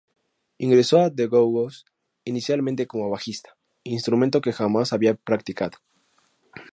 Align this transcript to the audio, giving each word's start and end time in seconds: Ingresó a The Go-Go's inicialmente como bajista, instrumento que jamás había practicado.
Ingresó 0.57 0.99
a 1.01 1.13
The 1.13 1.27
Go-Go's 1.27 1.85
inicialmente 2.25 2.87
como 2.87 3.11
bajista, 3.11 3.55
instrumento 3.83 4.41
que 4.41 4.51
jamás 4.51 4.93
había 4.93 5.13
practicado. 5.13 5.77